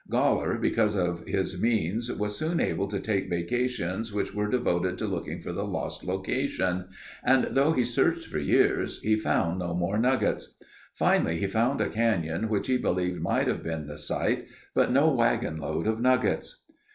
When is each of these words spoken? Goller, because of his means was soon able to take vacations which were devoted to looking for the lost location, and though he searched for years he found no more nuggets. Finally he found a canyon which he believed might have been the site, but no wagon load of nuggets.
Goller, 0.09 0.59
because 0.59 0.95
of 0.95 1.27
his 1.27 1.61
means 1.61 2.11
was 2.11 2.35
soon 2.35 2.59
able 2.59 2.87
to 2.87 2.99
take 2.99 3.29
vacations 3.29 4.11
which 4.11 4.33
were 4.33 4.49
devoted 4.49 4.97
to 4.97 5.05
looking 5.05 5.43
for 5.43 5.51
the 5.53 5.63
lost 5.63 6.03
location, 6.03 6.85
and 7.23 7.49
though 7.51 7.73
he 7.73 7.83
searched 7.83 8.25
for 8.27 8.39
years 8.39 8.99
he 9.03 9.15
found 9.15 9.59
no 9.59 9.75
more 9.75 9.99
nuggets. 9.99 10.57
Finally 10.95 11.37
he 11.37 11.45
found 11.45 11.79
a 11.81 11.87
canyon 11.89 12.49
which 12.49 12.65
he 12.65 12.79
believed 12.79 13.21
might 13.21 13.45
have 13.45 13.61
been 13.61 13.85
the 13.85 13.99
site, 13.99 14.47
but 14.73 14.91
no 14.91 15.07
wagon 15.13 15.57
load 15.57 15.85
of 15.85 16.01
nuggets. 16.01 16.63